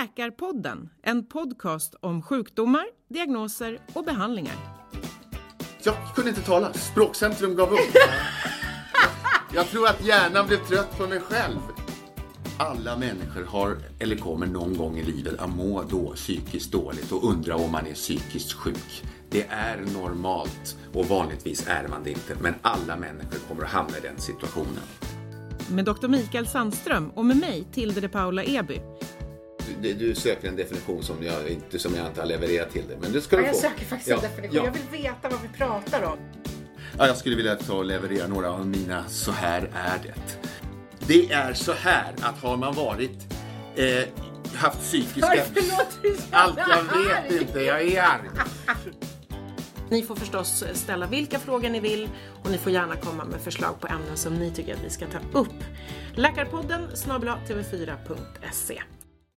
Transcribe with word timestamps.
Läkarpodden, 0.00 0.90
en 1.02 1.26
podcast 1.26 1.94
om 2.00 2.22
sjukdomar, 2.22 2.84
diagnoser 3.08 3.78
och 3.92 4.04
behandlingar. 4.04 4.54
Jag 5.82 5.94
kunde 6.14 6.30
inte 6.30 6.42
tala. 6.42 6.72
Språkcentrum 6.72 7.56
gav 7.56 7.72
upp. 7.72 7.96
Jag 9.54 9.66
tror 9.66 9.86
att 9.86 10.06
hjärnan 10.06 10.46
blev 10.46 10.56
trött 10.56 10.98
på 10.98 11.06
mig 11.06 11.20
själv. 11.20 11.58
Alla 12.58 12.96
människor 12.96 13.44
har, 13.44 13.76
eller 13.98 14.16
kommer 14.16 14.46
någon 14.46 14.76
gång 14.76 14.98
i 14.98 15.02
livet 15.02 15.38
att 15.38 15.50
må 15.50 15.82
då 15.82 16.12
psykiskt 16.14 16.72
dåligt 16.72 17.12
och 17.12 17.24
undra 17.24 17.56
om 17.56 17.72
man 17.72 17.86
är 17.86 17.94
psykiskt 17.94 18.52
sjuk. 18.52 19.04
Det 19.30 19.46
är 19.50 19.78
normalt 19.94 20.76
och 20.94 21.06
vanligtvis 21.06 21.66
är 21.68 21.88
man 21.88 22.04
det 22.04 22.10
inte, 22.10 22.36
men 22.40 22.54
alla 22.62 22.96
människor 22.96 23.38
kommer 23.48 23.64
att 23.64 23.70
hamna 23.70 23.98
i 23.98 24.00
den 24.00 24.20
situationen. 24.20 24.82
Med 25.70 25.84
Dr. 25.84 26.08
Mikael 26.08 26.46
Sandström 26.46 27.10
och 27.10 27.24
med 27.24 27.36
mig, 27.36 27.66
Tilde 27.72 28.00
de 28.00 28.08
Paula 28.08 28.44
Eby. 28.44 28.80
Du, 29.82 29.94
du 29.94 30.14
söker 30.14 30.48
en 30.48 30.56
definition 30.56 31.02
som 31.02 31.16
jag, 31.22 31.48
inte, 31.48 31.78
som 31.78 31.94
jag 31.94 32.06
inte 32.06 32.20
har 32.20 32.26
levererat 32.26 32.70
till 32.70 32.88
dig, 32.88 32.96
men 33.00 33.12
det 33.12 33.20
ska 33.20 33.36
Ja, 33.36 33.40
du 33.42 33.46
jag 33.46 33.54
få. 33.54 33.60
söker 33.60 33.84
faktiskt 33.84 34.08
Ja, 34.10 34.16
en 34.16 34.22
definition. 34.22 34.56
ja. 34.56 34.64
Jag 34.64 34.72
vill 34.72 35.02
veta 35.02 35.28
vad 35.28 35.38
vi 35.42 35.48
pratar 35.58 36.02
om. 36.02 36.18
Ja, 36.98 37.06
jag 37.06 37.16
skulle 37.16 37.36
vilja 37.36 37.54
ta 37.56 37.74
och 37.74 37.84
leverera 37.84 38.26
några 38.26 38.50
av 38.50 38.66
mina 38.66 39.04
Så 39.08 39.32
här 39.32 39.70
är 39.74 39.98
det. 40.02 40.48
Det 41.06 41.32
är 41.32 41.54
så 41.54 41.72
här 41.72 42.14
att 42.20 42.38
har 42.42 42.56
man 42.56 42.74
varit 42.74 43.34
eh, 43.76 44.04
haft 44.54 44.80
psykiska... 44.80 45.20
Varför 45.20 45.54
låter 45.54 46.02
du 46.02 46.14
så 46.16 46.22
Allt 46.30 46.58
jag 46.58 46.70
arg? 46.70 47.32
vet 47.32 47.42
inte, 47.42 47.60
jag 47.60 47.82
är 47.82 48.02
arg. 48.02 48.28
Ni 49.90 50.02
får 50.02 50.14
förstås 50.16 50.64
ställa 50.74 51.06
vilka 51.06 51.38
frågor 51.38 51.68
ni 51.68 51.80
vill 51.80 52.08
och 52.44 52.50
ni 52.50 52.58
får 52.58 52.72
gärna 52.72 52.96
komma 52.96 53.24
med 53.24 53.40
förslag 53.40 53.80
på 53.80 53.86
ämnen 53.88 54.16
som 54.16 54.34
ni 54.34 54.50
tycker 54.50 54.74
att 54.74 54.84
vi 54.84 54.90
ska 54.90 55.06
ta 55.06 55.38
upp. 55.38 55.64
Läkarpodden 56.14 56.96
snabel-a 56.96 57.38
tv4.se 57.48 58.82